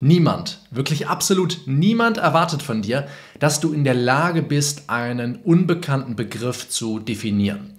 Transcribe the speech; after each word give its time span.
Niemand, 0.00 0.60
wirklich 0.70 1.08
absolut 1.08 1.62
niemand 1.66 2.18
erwartet 2.18 2.62
von 2.62 2.82
dir, 2.82 3.08
dass 3.40 3.58
du 3.58 3.72
in 3.72 3.82
der 3.82 3.94
Lage 3.94 4.42
bist, 4.42 4.88
einen 4.88 5.34
unbekannten 5.34 6.14
Begriff 6.14 6.68
zu 6.68 7.00
definieren. 7.00 7.74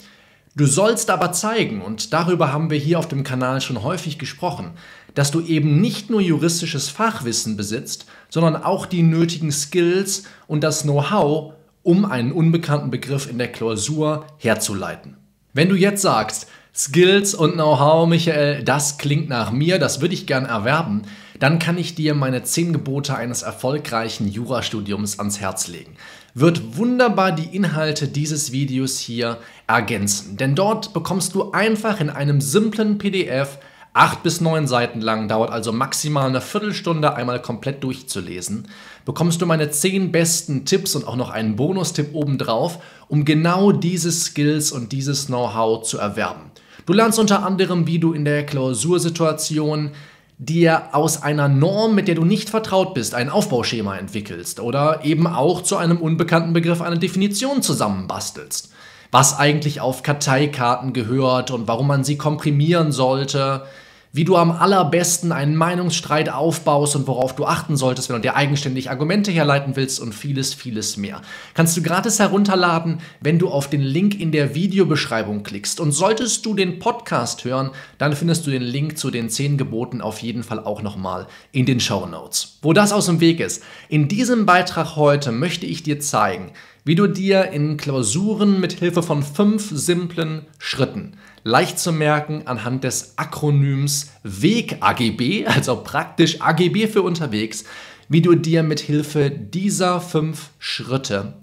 Du 0.53 0.66
sollst 0.66 1.11
aber 1.11 1.32
zeigen, 1.32 1.82
und 1.82 2.11
darüber 2.11 2.51
haben 2.51 2.69
wir 2.69 2.77
hier 2.77 3.00
auf 3.00 3.08
dem 3.08 3.24
Kanal 3.24 3.61
schon 3.61 3.83
häufig 3.83 4.19
gesprochen, 4.19 4.71
dass 5.16 5.32
du 5.32 5.40
eben 5.40 5.79
nicht 5.79 6.09
nur 6.09 6.19
juristisches 6.19 6.90
Fachwissen 6.90 7.55
besitzt, 7.55 8.05
sondern 8.27 8.57
auch 8.57 8.86
die 8.86 9.04
nötigen 9.04 9.54
Skills 9.54 10.23
und 10.45 10.61
das 10.61 10.81
Know-how, 10.81 11.54
um 11.83 12.04
einen 12.04 12.33
unbekannten 12.33 12.91
Begriff 12.91 13.29
in 13.29 13.38
der 13.38 13.49
Klausur 13.49 14.27
herzuleiten. 14.38 15.15
Wenn 15.54 15.70
du 15.70 15.75
jetzt 15.75 16.01
sagst, 16.01 16.47
Skills 16.75 17.33
und 17.33 17.54
Know-how, 17.54 18.09
Michael, 18.09 18.63
das 18.63 18.97
klingt 18.97 19.29
nach 19.29 19.51
mir, 19.51 19.79
das 19.79 20.01
würde 20.01 20.13
ich 20.13 20.27
gern 20.27 20.45
erwerben, 20.45 21.04
dann 21.39 21.59
kann 21.59 21.77
ich 21.77 21.95
dir 21.95 22.13
meine 22.13 22.43
10 22.43 22.73
Gebote 22.73 23.15
eines 23.15 23.41
erfolgreichen 23.41 24.27
Jurastudiums 24.27 25.19
ans 25.19 25.39
Herz 25.39 25.68
legen. 25.68 25.95
Wird 26.33 26.77
wunderbar 26.77 27.31
die 27.31 27.55
Inhalte 27.55 28.07
dieses 28.07 28.51
Videos 28.51 29.00
hier 29.00 29.37
ergänzen, 29.67 30.37
denn 30.37 30.55
dort 30.55 30.93
bekommst 30.93 31.33
du 31.36 31.51
einfach 31.51 32.00
in 32.00 32.09
einem 32.09 32.41
simplen 32.41 32.98
PDF 32.98 33.58
acht 33.94 34.22
bis 34.23 34.40
neun 34.40 34.67
Seiten 34.67 35.02
lang, 35.02 35.28
dauert 35.28 35.52
also 35.52 35.72
maximal 35.72 36.28
eine 36.28 36.41
Viertelstunde 36.41 37.16
einmal 37.16 37.42
komplett 37.42 37.84
durchzulesen, 37.84 38.67
bekommst 39.03 39.42
du 39.42 39.45
meine 39.45 39.72
zehn 39.72 40.12
besten 40.12 40.66
Tipps 40.66 40.95
und 40.95 41.08
auch 41.08 41.16
noch 41.16 41.30
einen 41.31 41.56
Bonustipp 41.56 42.14
obendrauf, 42.14 42.80
um 43.08 43.26
genau 43.26 43.72
diese 43.72 44.12
Skills 44.12 44.72
und 44.72 44.92
dieses 44.92 45.26
Know-how 45.26 45.84
zu 45.84 45.98
erwerben. 45.98 46.52
Du 46.86 46.94
lernst 46.94 47.20
unter 47.20 47.45
anderem, 47.45 47.88
wie 47.88 48.00
du 48.00 48.14
in 48.14 48.26
der 48.26 48.45
Klausursituation 48.45 49.92
dir 50.40 50.96
aus 50.96 51.22
einer 51.22 51.50
Norm, 51.50 51.94
mit 51.94 52.08
der 52.08 52.16
du 52.16 52.24
nicht 52.24 52.50
vertraut 52.50 52.94
bist, 52.94 53.14
ein 53.14 53.30
Aufbauschema 53.30 53.98
entwickelst 53.98 54.62
oder 54.62 55.04
eben 55.04 55.28
auch 55.28 55.62
zu 55.62 55.76
einem 55.76 55.98
unbekannten 55.98 56.54
Begriff 56.54 56.81
eine 56.81 56.98
Definition 56.98 57.62
zusammenbastelst. 57.62 58.72
Was 59.12 59.38
eigentlich 59.38 59.81
auf 59.81 60.02
Karteikarten 60.02 60.94
gehört 60.94 61.52
und 61.52 61.68
warum 61.68 61.88
man 61.88 62.06
sie 62.06 62.18
komprimieren 62.18 62.94
sollte, 62.94 63.66
wie 64.12 64.24
du 64.24 64.36
am 64.38 64.52
allerbesten 64.52 65.32
einen 65.32 65.56
Meinungsstreit 65.56 66.30
aufbaust 66.30 66.96
und 66.96 67.08
worauf 67.08 67.36
du 67.36 67.46
achten 67.46 67.78
solltest, 67.78 68.10
wenn 68.10 68.16
du 68.16 68.22
dir 68.24 68.36
eigenständig 68.36 68.90
Argumente 68.90 69.32
herleiten 69.32 69.76
willst 69.76 70.00
und 70.00 70.16
vieles, 70.16 70.56
vieles 70.56 70.98
mehr. 70.98 71.22
Kannst 71.54 71.78
du 71.78 71.84
gratis 71.84 72.18
herunterladen, 72.18 73.02
wenn 73.22 73.38
du 73.38 73.50
auf 73.50 73.70
den 73.70 73.82
Link 73.82 74.20
in 74.20 74.32
der 74.32 74.56
Videobeschreibung 74.56 75.44
klickst. 75.44 75.80
Und 75.80 75.92
solltest 75.92 76.46
du 76.46 76.56
den 76.56 76.80
Podcast 76.80 77.46
hören, 77.46 77.70
dann 78.00 78.16
findest 78.16 78.48
du 78.48 78.52
den 78.52 78.64
Link 78.64 78.98
zu 78.98 79.12
den 79.12 79.30
10 79.30 79.58
Geboten 79.58 80.02
auf 80.02 80.20
jeden 80.20 80.44
Fall 80.44 80.60
auch 80.60 80.82
nochmal 80.82 81.28
in 81.52 81.68
den 81.68 81.80
Show 81.80 82.08
Notes. 82.08 82.58
Wo 82.64 82.74
das 82.74 82.92
aus 82.92 83.06
dem 83.06 83.20
Weg 83.20 83.40
ist, 83.40 83.64
in 83.90 84.08
diesem 84.08 84.48
Beitrag 84.48 84.96
heute 84.96 85.32
möchte 85.32 85.68
ich 85.68 85.84
dir 85.84 86.00
zeigen, 86.00 86.52
wie 86.84 86.96
du 86.96 87.06
dir 87.06 87.52
in 87.52 87.78
Klausuren 87.78 88.60
mit 88.60 88.74
Hilfe 88.74 89.04
von 89.04 89.22
fünf 89.22 89.70
simplen 89.72 90.48
Schritten 90.58 91.14
leicht 91.44 91.80
zu 91.80 91.92
merken 91.92 92.44
anhand 92.45 92.84
des 92.84 93.18
Akronyms 93.18 94.12
WEG 94.23 94.78
AGB, 94.80 95.46
also 95.48 95.84
praktisch 95.84 96.42
AGB 96.42 96.88
für 96.88 97.02
unterwegs, 97.02 97.64
wie 98.08 98.22
du 98.22 98.36
dir 98.36 98.64
mit 98.64 98.80
Hilfe 98.80 99.30
dieser 99.30 100.02
fünf 100.02 100.50
Schritte 100.59 101.34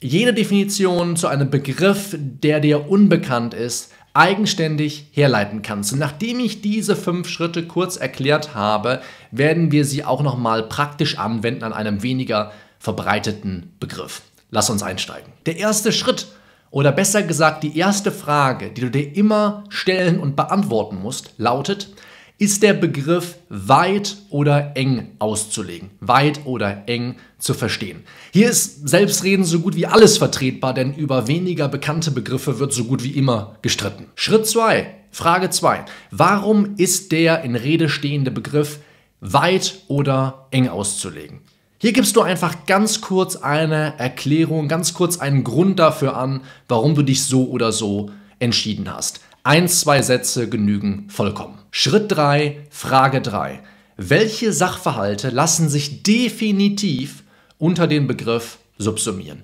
jede 0.00 0.34
Definition 0.34 1.16
zu 1.16 1.26
einem 1.26 1.50
Begriff, 1.50 2.16
der 2.18 2.60
dir 2.60 2.88
unbekannt 2.90 3.54
ist, 3.54 3.92
eigenständig 4.14 5.08
herleiten 5.12 5.62
kannst. 5.62 5.92
Und 5.92 5.98
nachdem 5.98 6.40
ich 6.40 6.62
diese 6.62 6.96
fünf 6.96 7.28
Schritte 7.28 7.66
kurz 7.66 7.96
erklärt 7.96 8.54
habe, 8.54 9.00
werden 9.30 9.72
wir 9.72 9.84
sie 9.84 10.04
auch 10.04 10.22
nochmal 10.22 10.62
praktisch 10.62 11.18
anwenden 11.18 11.64
an 11.64 11.72
einem 11.72 12.02
weniger 12.02 12.52
verbreiteten 12.78 13.74
Begriff. 13.78 14.22
Lass 14.50 14.70
uns 14.70 14.82
einsteigen. 14.82 15.32
Der 15.44 15.56
erste 15.56 15.92
Schritt 15.92 16.28
oder 16.76 16.92
besser 16.92 17.22
gesagt 17.22 17.62
die 17.62 17.78
erste 17.78 18.12
Frage, 18.12 18.68
die 18.68 18.82
du 18.82 18.90
dir 18.90 19.16
immer 19.16 19.64
stellen 19.70 20.20
und 20.20 20.36
beantworten 20.36 21.00
musst, 21.00 21.30
lautet, 21.38 21.88
ist 22.36 22.62
der 22.62 22.74
Begriff 22.74 23.36
weit 23.48 24.18
oder 24.28 24.72
eng 24.76 25.12
auszulegen, 25.18 25.88
weit 26.00 26.44
oder 26.44 26.82
eng 26.86 27.16
zu 27.38 27.54
verstehen. 27.54 28.02
Hier 28.30 28.50
ist 28.50 28.86
Selbstreden 28.86 29.46
so 29.46 29.60
gut 29.60 29.74
wie 29.74 29.86
alles 29.86 30.18
vertretbar, 30.18 30.74
denn 30.74 30.92
über 30.92 31.28
weniger 31.28 31.68
bekannte 31.68 32.10
Begriffe 32.10 32.58
wird 32.58 32.74
so 32.74 32.84
gut 32.84 33.02
wie 33.02 33.12
immer 33.12 33.56
gestritten. 33.62 34.08
Schritt 34.14 34.46
2, 34.46 34.86
Frage 35.12 35.48
2. 35.48 35.86
Warum 36.10 36.74
ist 36.76 37.10
der 37.10 37.42
in 37.42 37.56
Rede 37.56 37.88
stehende 37.88 38.30
Begriff 38.30 38.80
weit 39.22 39.78
oder 39.88 40.46
eng 40.50 40.68
auszulegen? 40.68 41.40
Hier 41.78 41.92
gibst 41.92 42.16
du 42.16 42.22
einfach 42.22 42.64
ganz 42.66 43.02
kurz 43.02 43.36
eine 43.36 43.98
Erklärung, 43.98 44.66
ganz 44.66 44.94
kurz 44.94 45.18
einen 45.18 45.44
Grund 45.44 45.78
dafür 45.78 46.16
an, 46.16 46.40
warum 46.68 46.94
du 46.94 47.02
dich 47.02 47.24
so 47.24 47.48
oder 47.50 47.70
so 47.70 48.10
entschieden 48.38 48.90
hast. 48.90 49.20
Ein, 49.42 49.68
zwei 49.68 50.00
Sätze 50.00 50.48
genügen 50.48 51.06
vollkommen. 51.10 51.58
Schritt 51.70 52.10
3, 52.12 52.66
Frage 52.70 53.20
3. 53.20 53.60
Welche 53.98 54.54
Sachverhalte 54.54 55.28
lassen 55.28 55.68
sich 55.68 56.02
definitiv 56.02 57.24
unter 57.58 57.86
den 57.86 58.06
Begriff 58.06 58.56
subsumieren? 58.78 59.42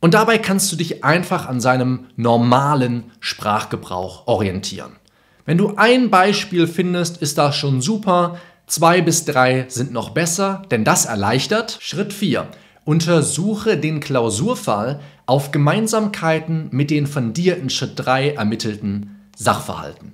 Und 0.00 0.12
dabei 0.12 0.36
kannst 0.36 0.70
du 0.72 0.76
dich 0.76 1.02
einfach 1.02 1.48
an 1.48 1.60
seinem 1.60 2.06
normalen 2.16 3.04
Sprachgebrauch 3.20 4.26
orientieren. 4.26 4.92
Wenn 5.46 5.58
du 5.58 5.74
ein 5.76 6.10
Beispiel 6.10 6.66
findest, 6.66 7.22
ist 7.22 7.38
das 7.38 7.56
schon 7.56 7.80
super. 7.80 8.38
Zwei 8.70 9.00
bis 9.00 9.24
drei 9.24 9.64
sind 9.66 9.90
noch 9.90 10.10
besser, 10.10 10.62
denn 10.70 10.84
das 10.84 11.04
erleichtert. 11.04 11.78
Schritt 11.80 12.12
4. 12.12 12.46
Untersuche 12.84 13.76
den 13.76 13.98
Klausurfall 13.98 15.00
auf 15.26 15.50
Gemeinsamkeiten 15.50 16.68
mit 16.70 16.92
den 16.92 17.08
von 17.08 17.32
dir 17.32 17.56
in 17.56 17.68
Schritt 17.68 17.94
3 17.96 18.34
ermittelten 18.34 19.26
Sachverhalten. 19.36 20.12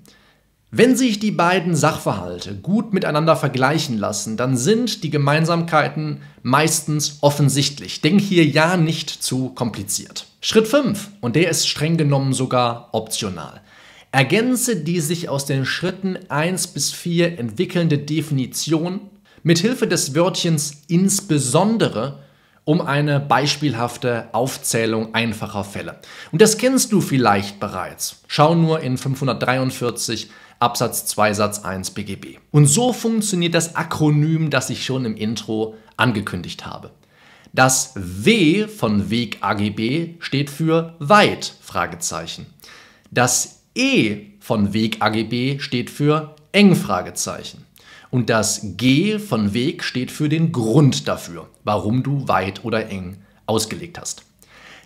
Wenn 0.70 0.96
sich 0.96 1.18
die 1.18 1.32
beiden 1.32 1.76
Sachverhalte 1.76 2.54
gut 2.54 2.94
miteinander 2.94 3.36
vergleichen 3.36 3.98
lassen, 3.98 4.38
dann 4.38 4.56
sind 4.56 5.04
die 5.04 5.10
Gemeinsamkeiten 5.10 6.22
meistens 6.42 7.18
offensichtlich. 7.20 8.00
Denk 8.00 8.22
hier 8.22 8.46
ja 8.46 8.78
nicht 8.78 9.10
zu 9.10 9.50
kompliziert. 9.50 10.28
Schritt 10.40 10.66
5, 10.66 11.10
und 11.20 11.36
der 11.36 11.50
ist 11.50 11.68
streng 11.68 11.98
genommen 11.98 12.32
sogar 12.32 12.88
optional. 12.92 13.60
Ergänze 14.16 14.76
die 14.76 15.00
sich 15.00 15.28
aus 15.28 15.44
den 15.44 15.66
Schritten 15.66 16.18
1 16.30 16.68
bis 16.68 16.90
4 16.90 17.38
entwickelnde 17.38 17.98
Definition 17.98 19.00
mit 19.42 19.58
Hilfe 19.58 19.86
des 19.86 20.14
Wörtchens 20.14 20.84
insbesondere 20.88 22.20
um 22.64 22.80
eine 22.80 23.20
beispielhafte 23.20 24.30
Aufzählung 24.32 25.14
einfacher 25.14 25.64
Fälle. 25.64 26.00
Und 26.32 26.40
das 26.40 26.56
kennst 26.56 26.92
du 26.92 27.02
vielleicht 27.02 27.60
bereits. 27.60 28.22
Schau 28.26 28.54
nur 28.54 28.80
in 28.80 28.96
543 28.96 30.30
Absatz 30.60 31.04
2 31.04 31.34
Satz 31.34 31.58
1 31.58 31.90
BGB. 31.90 32.38
Und 32.52 32.64
so 32.64 32.94
funktioniert 32.94 33.52
das 33.52 33.76
Akronym, 33.76 34.48
das 34.48 34.70
ich 34.70 34.86
schon 34.86 35.04
im 35.04 35.14
Intro 35.14 35.74
angekündigt 35.98 36.64
habe. 36.64 36.90
Das 37.52 37.92
W 37.96 38.66
von 38.66 39.10
Weg 39.10 39.42
AGB 39.42 40.14
steht 40.20 40.48
für 40.48 40.94
weit 41.00 41.52
Fragezeichen. 41.60 42.46
Das 43.10 43.56
E 43.76 44.32
von 44.40 44.72
Weg 44.72 45.02
AGB 45.02 45.58
steht 45.58 45.90
für 45.90 46.34
eng. 46.52 46.76
Und 48.10 48.30
das 48.30 48.60
G 48.76 49.18
von 49.18 49.52
Weg 49.52 49.84
steht 49.84 50.10
für 50.10 50.28
den 50.28 50.50
Grund 50.50 51.06
dafür, 51.06 51.48
warum 51.64 52.02
du 52.02 52.26
weit 52.26 52.64
oder 52.64 52.88
eng 52.88 53.18
ausgelegt 53.46 53.98
hast. 54.00 54.22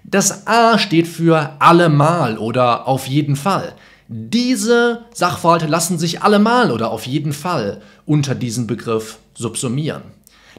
Das 0.02 0.46
A 0.46 0.78
steht 0.78 1.06
für 1.06 1.56
allemal 1.60 2.38
oder 2.38 2.88
auf 2.88 3.06
jeden 3.06 3.36
Fall. 3.36 3.74
Diese 4.08 5.04
Sachverhalte 5.14 5.66
lassen 5.66 5.98
sich 5.98 6.22
allemal 6.22 6.72
oder 6.72 6.90
auf 6.90 7.06
jeden 7.06 7.32
Fall 7.32 7.82
unter 8.06 8.34
diesen 8.34 8.66
Begriff 8.66 9.18
subsumieren. 9.34 10.02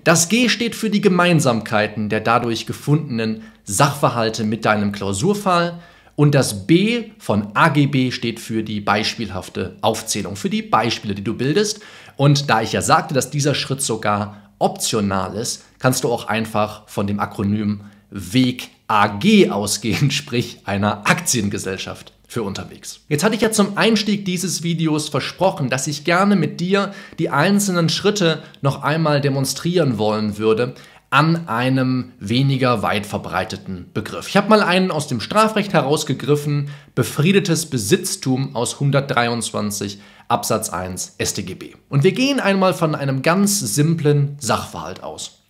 Das 0.03 0.29
G 0.29 0.47
steht 0.47 0.73
für 0.73 0.89
die 0.89 1.01
Gemeinsamkeiten 1.01 2.07
der 2.07 2.21
dadurch 2.21 2.65
gefundenen 2.65 3.43
Sachverhalte 3.65 4.43
mit 4.43 4.63
deinem 4.63 4.91
Klausurfall 4.91 5.79
und 6.21 6.35
das 6.35 6.67
B 6.67 7.05
von 7.17 7.47
AGB 7.55 8.11
steht 8.11 8.39
für 8.39 8.61
die 8.61 8.79
beispielhafte 8.79 9.77
Aufzählung, 9.81 10.35
für 10.35 10.51
die 10.51 10.61
Beispiele, 10.61 11.15
die 11.15 11.23
du 11.23 11.33
bildest. 11.33 11.79
Und 12.15 12.47
da 12.47 12.61
ich 12.61 12.73
ja 12.73 12.83
sagte, 12.83 13.15
dass 13.15 13.31
dieser 13.31 13.55
Schritt 13.55 13.81
sogar 13.81 14.51
optional 14.59 15.35
ist, 15.35 15.63
kannst 15.79 16.03
du 16.03 16.11
auch 16.11 16.27
einfach 16.27 16.87
von 16.87 17.07
dem 17.07 17.19
Akronym 17.19 17.85
WEG 18.11 18.69
AG 18.87 19.49
ausgehen, 19.49 20.11
sprich 20.11 20.59
einer 20.65 21.09
Aktiengesellschaft 21.09 22.13
für 22.27 22.43
unterwegs. 22.43 22.99
Jetzt 23.09 23.23
hatte 23.23 23.33
ich 23.33 23.41
ja 23.41 23.49
zum 23.49 23.79
Einstieg 23.79 24.23
dieses 24.23 24.61
Videos 24.61 25.09
versprochen, 25.09 25.71
dass 25.71 25.87
ich 25.87 26.03
gerne 26.03 26.35
mit 26.35 26.59
dir 26.59 26.93
die 27.17 27.31
einzelnen 27.31 27.89
Schritte 27.89 28.43
noch 28.61 28.83
einmal 28.83 29.21
demonstrieren 29.21 29.97
wollen 29.97 30.37
würde, 30.37 30.75
an 31.11 31.49
einem 31.49 32.13
weniger 32.19 32.81
weit 32.83 33.05
verbreiteten 33.05 33.89
Begriff. 33.93 34.29
Ich 34.29 34.37
habe 34.37 34.49
mal 34.49 34.63
einen 34.63 34.91
aus 34.91 35.07
dem 35.07 35.19
Strafrecht 35.19 35.73
herausgegriffen, 35.73 36.69
befriedetes 36.95 37.69
Besitztum 37.69 38.55
aus 38.55 38.75
123 38.75 39.99
Absatz 40.29 40.69
1 40.69 41.17
StGB. 41.21 41.75
Und 41.89 42.05
wir 42.05 42.13
gehen 42.13 42.39
einmal 42.39 42.73
von 42.73 42.95
einem 42.95 43.21
ganz 43.21 43.59
simplen 43.59 44.37
Sachverhalt 44.39 45.03
aus. 45.03 45.41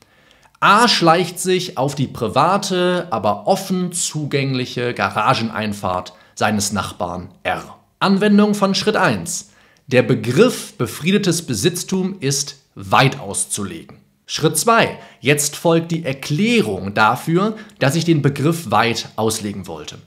A 0.59 0.87
schleicht 0.87 1.39
sich 1.39 1.77
auf 1.77 1.93
die 1.93 2.07
private, 2.07 3.07
aber 3.11 3.45
offen 3.45 3.91
zugängliche 3.91 4.95
Garageneinfahrt 4.95 6.13
seines 6.33 6.73
Nachbarn 6.73 7.29
R. 7.43 7.77
Anwendung 7.99 8.55
von 8.55 8.73
Schritt 8.73 8.95
1. 8.95 9.51
Der 9.85 10.01
Begriff 10.01 10.73
befriedetes 10.73 11.45
Besitztum 11.45 12.15
ist 12.19 12.63
weit 12.73 13.19
auszulegen. 13.19 13.97
Schritt 14.33 14.57
2. 14.57 14.97
Jetzt 15.19 15.57
folgt 15.57 15.91
die 15.91 16.05
Erklärung 16.05 16.93
dafür, 16.93 17.57
dass 17.79 17.95
ich 17.95 18.05
den 18.05 18.21
Begriff 18.21 18.71
weit 18.71 19.09
auslegen 19.17 19.67
wollte. 19.67 19.97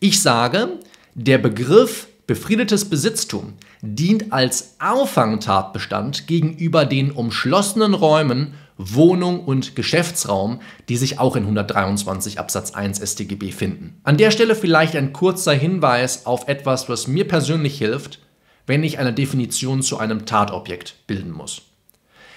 Ich 0.00 0.22
sage, 0.22 0.78
der 1.14 1.36
Begriff 1.36 2.08
befriedetes 2.26 2.88
Besitztum 2.88 3.52
dient 3.82 4.32
als 4.32 4.76
Auffangtatbestand 4.78 6.26
gegenüber 6.26 6.86
den 6.86 7.10
umschlossenen 7.10 7.92
Räumen 7.92 8.54
Wohnung 8.78 9.44
und 9.44 9.76
Geschäftsraum, 9.76 10.62
die 10.88 10.96
sich 10.96 11.18
auch 11.18 11.36
in 11.36 11.42
123 11.42 12.38
Absatz 12.38 12.70
1 12.70 13.00
StGB 13.00 13.52
finden. 13.52 14.00
An 14.02 14.16
der 14.16 14.30
Stelle 14.30 14.54
vielleicht 14.54 14.96
ein 14.96 15.12
kurzer 15.12 15.52
Hinweis 15.52 16.24
auf 16.24 16.48
etwas, 16.48 16.88
was 16.88 17.06
mir 17.06 17.28
persönlich 17.28 17.76
hilft, 17.76 18.20
wenn 18.66 18.82
ich 18.82 18.98
eine 18.98 19.12
Definition 19.12 19.82
zu 19.82 19.98
einem 19.98 20.24
Tatobjekt 20.24 21.06
bilden 21.06 21.32
muss. 21.32 21.73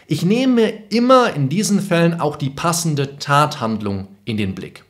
Ich 0.10 0.24
nehme 0.24 0.72
immer 0.90 1.34
in 1.34 1.50
diesen 1.50 1.82
Fällen 1.82 2.22
auch 2.22 2.38
die 2.38 2.50
passende 2.50 3.18
Tathandlung 3.20 4.08
in 4.24 4.38
den 4.38 4.56
Blick. 4.56 4.86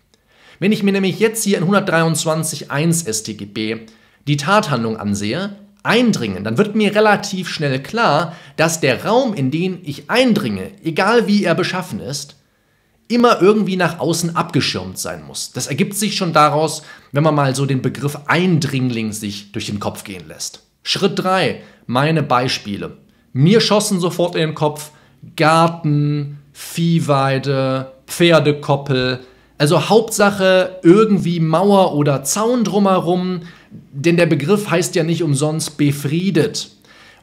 Wenn 0.59 0.71
ich 0.71 0.83
mir 0.83 0.91
nämlich 0.91 1.19
jetzt 1.19 1.43
hier 1.43 1.57
in 1.57 1.63
123.1 1.65 3.11
StGB 3.11 3.87
die 4.27 4.37
Tathandlung 4.37 4.97
ansehe, 4.97 5.55
eindringen, 5.81 6.43
dann 6.43 6.59
wird 6.59 6.75
mir 6.75 6.93
relativ 6.93 7.49
schnell 7.49 7.81
klar, 7.81 8.35
dass 8.57 8.79
der 8.79 9.05
Raum, 9.05 9.33
in 9.33 9.49
den 9.49 9.79
ich 9.83 10.07
eindringe, 10.07 10.69
egal 10.83 11.25
wie 11.25 11.45
er 11.45 11.55
beschaffen 11.55 11.99
ist, 11.99 12.35
immer 13.07 13.41
irgendwie 13.41 13.75
nach 13.75 13.99
außen 13.99 14.35
abgeschirmt 14.35 14.99
sein 14.99 15.23
muss. 15.25 15.51
Das 15.51 15.65
ergibt 15.65 15.95
sich 15.95 16.15
schon 16.15 16.31
daraus, 16.31 16.83
wenn 17.11 17.23
man 17.23 17.33
mal 17.33 17.55
so 17.55 17.65
den 17.65 17.81
Begriff 17.81 18.19
Eindringling 18.27 19.13
sich 19.13 19.51
durch 19.51 19.65
den 19.65 19.79
Kopf 19.79 20.03
gehen 20.03 20.27
lässt. 20.27 20.61
Schritt 20.83 21.17
3, 21.17 21.63
meine 21.87 22.21
Beispiele. 22.21 22.97
Mir 23.33 23.61
schossen 23.61 23.99
sofort 23.99 24.35
in 24.35 24.41
den 24.41 24.55
Kopf 24.55 24.91
Garten, 25.35 26.39
Viehweide, 26.53 27.91
Pferdekoppel. 28.07 29.19
Also 29.57 29.89
Hauptsache 29.89 30.79
irgendwie 30.83 31.39
Mauer 31.39 31.93
oder 31.93 32.23
Zaun 32.23 32.63
drumherum, 32.63 33.41
denn 33.91 34.17
der 34.17 34.27
Begriff 34.27 34.69
heißt 34.69 34.95
ja 34.95 35.03
nicht 35.03 35.23
umsonst 35.23 35.77
befriedet. 35.77 36.69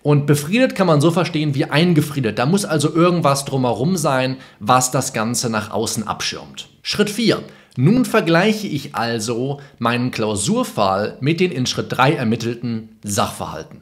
Und 0.03 0.27
befriedet 0.27 0.75
kann 0.75 0.87
man 0.87 1.01
so 1.01 1.11
verstehen 1.11 1.55
wie 1.55 1.65
eingefriedet. 1.65 2.39
Da 2.39 2.45
muss 2.45 2.67
also 2.67 2.95
irgendwas 2.95 3.47
drumherum 3.47 3.97
sein, 3.97 4.37
was 4.61 4.91
das 4.91 5.15
Ganze 5.15 5.49
nach 5.49 5.71
außen 5.71 6.06
abschirmt. 6.06 6.69
Schritt 6.83 7.09
4. 7.09 7.43
Nun 7.77 8.05
vergleiche 8.05 8.67
ich 8.69 8.95
also 8.95 9.61
meinen 9.79 10.11
Klausurfall 10.11 11.17
mit 11.21 11.41
den 11.41 11.51
in 11.51 11.67
Schritt 11.67 11.87
3 11.89 12.12
ermittelten 12.12 12.99
Sachverhalten. 13.03 13.81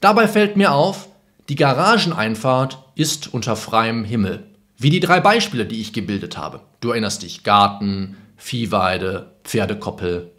Dabei 0.00 0.28
fällt 0.28 0.56
mir 0.56 0.72
auf, 0.72 1.09
die 1.50 1.56
Garageneinfahrt 1.56 2.78
ist 2.94 3.34
unter 3.34 3.56
freiem 3.56 4.04
Himmel. 4.04 4.44
Wie 4.78 4.88
die 4.88 5.00
drei 5.00 5.18
Beispiele, 5.18 5.66
die 5.66 5.80
ich 5.80 5.92
gebildet 5.92 6.38
habe. 6.38 6.60
Du 6.80 6.90
erinnerst 6.90 7.24
dich, 7.24 7.42
Garten, 7.42 8.16
Viehweide, 8.36 9.32
Pferdekoppel. 9.42 10.30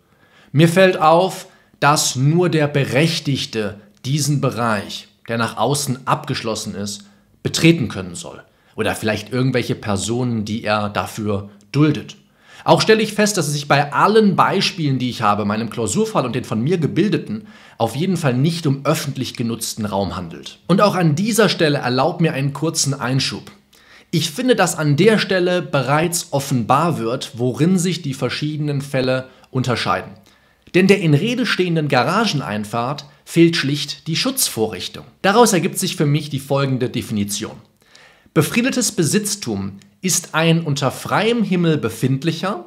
Mir 0.53 0.69
fällt 0.69 1.01
auf, 1.01 1.47
dass 1.81 2.15
nur 2.15 2.47
der 2.47 2.67
Berechtigte 2.67 3.81
diesen 4.05 4.39
Bereich, 4.39 5.09
der 5.27 5.37
nach 5.37 5.57
außen 5.57 6.07
abgeschlossen 6.07 6.75
ist, 6.75 7.03
betreten 7.43 7.89
können 7.89 8.15
soll. 8.15 8.41
Oder 8.77 8.95
vielleicht 8.95 9.33
irgendwelche 9.33 9.75
Personen, 9.75 10.45
die 10.45 10.63
er 10.63 10.87
dafür 10.87 11.49
duldet. 11.73 12.15
Auch 12.63 12.81
stelle 12.81 13.01
ich 13.01 13.13
fest, 13.13 13.37
dass 13.37 13.47
es 13.47 13.53
sich 13.53 13.67
bei 13.67 13.91
allen 13.93 14.35
Beispielen, 14.35 14.99
die 14.99 15.09
ich 15.09 15.21
habe, 15.21 15.45
meinem 15.45 15.69
Klausurfall 15.69 16.25
und 16.25 16.35
den 16.35 16.43
von 16.43 16.61
mir 16.61 16.77
gebildeten, 16.77 17.47
auf 17.77 17.95
jeden 17.95 18.17
Fall 18.17 18.33
nicht 18.33 18.67
um 18.67 18.85
öffentlich 18.85 19.35
genutzten 19.35 19.85
Raum 19.85 20.15
handelt. 20.15 20.59
Und 20.67 20.81
auch 20.81 20.95
an 20.95 21.15
dieser 21.15 21.49
Stelle 21.49 21.79
erlaubt 21.79 22.21
mir 22.21 22.33
einen 22.33 22.53
kurzen 22.53 22.93
Einschub. 22.93 23.51
Ich 24.11 24.29
finde, 24.29 24.55
dass 24.55 24.77
an 24.77 24.97
der 24.97 25.17
Stelle 25.17 25.61
bereits 25.61 26.27
offenbar 26.31 26.99
wird, 26.99 27.31
worin 27.35 27.79
sich 27.79 28.01
die 28.01 28.13
verschiedenen 28.13 28.81
Fälle 28.81 29.29
unterscheiden. 29.51 30.11
Denn 30.75 30.87
der 30.87 30.99
in 30.99 31.13
Rede 31.13 31.45
stehenden 31.45 31.87
Garageneinfahrt 31.87 33.05
fehlt 33.25 33.55
schlicht 33.55 34.07
die 34.07 34.15
Schutzvorrichtung. 34.15 35.05
Daraus 35.21 35.53
ergibt 35.53 35.79
sich 35.79 35.95
für 35.95 36.05
mich 36.05 36.29
die 36.29 36.39
folgende 36.39 36.89
Definition. 36.89 37.55
Befriedetes 38.33 38.91
Besitztum 38.91 39.79
ist 40.01 40.33
ein 40.33 40.63
unter 40.63 40.91
freiem 40.91 41.43
Himmel 41.43 41.77
befindlicher, 41.77 42.65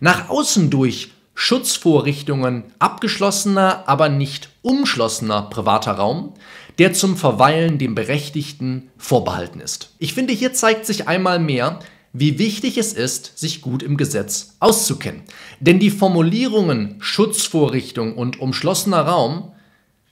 nach 0.00 0.28
außen 0.28 0.70
durch 0.70 1.12
Schutzvorrichtungen 1.34 2.64
abgeschlossener, 2.78 3.84
aber 3.86 4.08
nicht 4.08 4.48
umschlossener 4.62 5.42
privater 5.42 5.92
Raum, 5.92 6.32
der 6.78 6.92
zum 6.92 7.16
Verweilen 7.16 7.78
dem 7.78 7.94
Berechtigten 7.94 8.90
vorbehalten 8.96 9.60
ist. 9.60 9.90
Ich 9.98 10.14
finde, 10.14 10.32
hier 10.32 10.52
zeigt 10.54 10.86
sich 10.86 11.08
einmal 11.08 11.38
mehr, 11.38 11.78
wie 12.12 12.38
wichtig 12.38 12.78
es 12.78 12.94
ist, 12.94 13.38
sich 13.38 13.60
gut 13.60 13.82
im 13.82 13.98
Gesetz 13.98 14.56
auszukennen. 14.58 15.22
Denn 15.60 15.78
die 15.78 15.90
Formulierungen 15.90 16.96
Schutzvorrichtung 16.98 18.16
und 18.16 18.40
umschlossener 18.40 19.02
Raum 19.02 19.52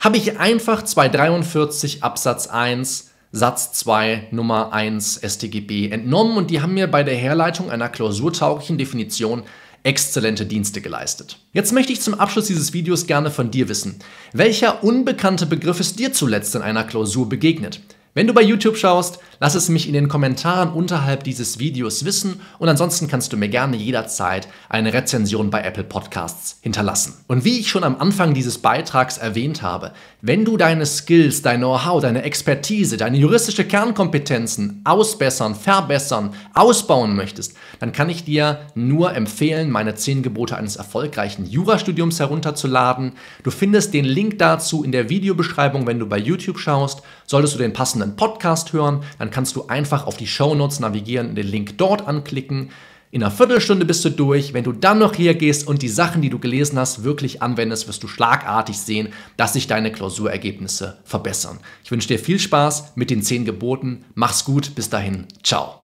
habe 0.00 0.18
ich 0.18 0.38
einfach 0.38 0.82
243 0.82 2.02
Absatz 2.02 2.46
1 2.46 3.13
Satz 3.36 3.72
2 3.72 4.28
Nummer 4.30 4.72
1 4.72 5.20
StGB 5.24 5.90
entnommen 5.90 6.36
und 6.36 6.52
die 6.52 6.62
haben 6.62 6.74
mir 6.74 6.86
bei 6.86 7.02
der 7.02 7.16
Herleitung 7.16 7.68
einer 7.68 7.88
klausurtauglichen 7.88 8.78
Definition 8.78 9.42
exzellente 9.82 10.46
Dienste 10.46 10.80
geleistet. 10.80 11.40
Jetzt 11.52 11.72
möchte 11.72 11.92
ich 11.92 12.00
zum 12.00 12.14
Abschluss 12.14 12.46
dieses 12.46 12.72
Videos 12.72 13.08
gerne 13.08 13.32
von 13.32 13.50
dir 13.50 13.68
wissen, 13.68 13.96
welcher 14.32 14.84
unbekannte 14.84 15.46
Begriff 15.46 15.80
ist 15.80 15.98
dir 15.98 16.12
zuletzt 16.12 16.54
in 16.54 16.62
einer 16.62 16.84
Klausur 16.84 17.28
begegnet? 17.28 17.80
Wenn 18.16 18.28
du 18.28 18.32
bei 18.32 18.42
YouTube 18.42 18.76
schaust, 18.76 19.18
lass 19.40 19.56
es 19.56 19.68
mich 19.68 19.88
in 19.88 19.92
den 19.92 20.06
Kommentaren 20.06 20.72
unterhalb 20.72 21.24
dieses 21.24 21.58
Videos 21.58 22.04
wissen 22.04 22.40
und 22.60 22.68
ansonsten 22.68 23.08
kannst 23.08 23.32
du 23.32 23.36
mir 23.36 23.48
gerne 23.48 23.76
jederzeit 23.76 24.46
eine 24.68 24.92
Rezension 24.92 25.50
bei 25.50 25.62
Apple 25.62 25.82
Podcasts 25.82 26.58
hinterlassen. 26.60 27.14
Und 27.26 27.44
wie 27.44 27.58
ich 27.58 27.68
schon 27.68 27.82
am 27.82 27.96
Anfang 28.00 28.32
dieses 28.32 28.58
Beitrags 28.58 29.18
erwähnt 29.18 29.62
habe, 29.62 29.94
wenn 30.20 30.44
du 30.44 30.56
deine 30.56 30.86
Skills, 30.86 31.42
dein 31.42 31.58
Know-how, 31.58 32.00
deine 32.00 32.22
Expertise, 32.22 32.96
deine 32.96 33.18
juristische 33.18 33.64
Kernkompetenzen 33.64 34.82
ausbessern, 34.84 35.56
verbessern, 35.56 36.34
ausbauen 36.54 37.16
möchtest, 37.16 37.56
dann 37.80 37.90
kann 37.90 38.10
ich 38.10 38.22
dir 38.22 38.60
nur 38.76 39.12
empfehlen, 39.12 39.70
meine 39.72 39.96
10 39.96 40.22
Gebote 40.22 40.56
eines 40.56 40.76
erfolgreichen 40.76 41.46
Jurastudiums 41.46 42.20
herunterzuladen. 42.20 43.14
Du 43.42 43.50
findest 43.50 43.92
den 43.92 44.04
Link 44.04 44.38
dazu 44.38 44.84
in 44.84 44.92
der 44.92 45.08
Videobeschreibung, 45.08 45.88
wenn 45.88 45.98
du 45.98 46.06
bei 46.06 46.18
YouTube 46.18 46.60
schaust. 46.60 47.02
Solltest 47.26 47.54
du 47.54 47.58
den 47.58 47.72
passenden 47.72 48.03
Podcast 48.12 48.72
hören, 48.72 49.02
dann 49.18 49.30
kannst 49.30 49.56
du 49.56 49.66
einfach 49.66 50.06
auf 50.06 50.16
die 50.16 50.26
Show 50.26 50.54
Notes 50.54 50.80
navigieren, 50.80 51.34
den 51.34 51.46
Link 51.46 51.78
dort 51.78 52.06
anklicken. 52.06 52.70
In 53.10 53.22
einer 53.22 53.30
Viertelstunde 53.30 53.84
bist 53.84 54.04
du 54.04 54.10
durch. 54.10 54.54
Wenn 54.54 54.64
du 54.64 54.72
dann 54.72 54.98
noch 54.98 55.14
hier 55.14 55.34
gehst 55.34 55.68
und 55.68 55.82
die 55.82 55.88
Sachen, 55.88 56.20
die 56.20 56.30
du 56.30 56.40
gelesen 56.40 56.78
hast, 56.78 57.04
wirklich 57.04 57.42
anwendest, 57.42 57.86
wirst 57.86 58.02
du 58.02 58.08
schlagartig 58.08 58.76
sehen, 58.76 59.10
dass 59.36 59.52
sich 59.52 59.68
deine 59.68 59.92
Klausurergebnisse 59.92 60.98
verbessern. 61.04 61.60
Ich 61.84 61.92
wünsche 61.92 62.08
dir 62.08 62.18
viel 62.18 62.40
Spaß 62.40 62.96
mit 62.96 63.10
den 63.10 63.22
zehn 63.22 63.44
Geboten. 63.44 64.04
Mach's 64.14 64.44
gut. 64.44 64.74
Bis 64.74 64.90
dahin. 64.90 65.26
Ciao. 65.44 65.80